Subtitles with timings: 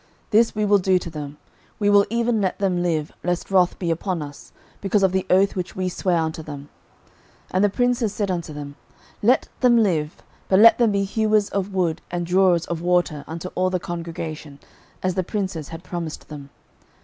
[0.31, 1.37] 06:009:020 This we will do to them;
[1.77, 5.55] we will even let them live, lest wrath be upon us, because of the oath
[5.55, 6.69] which we sware unto them.
[7.51, 8.75] 06:009:021 And the princes said unto them,
[9.21, 13.49] Let them live; but let them be hewers of wood and drawers of water unto
[13.49, 14.57] all the congregation;
[15.03, 16.49] as the princes had promised them.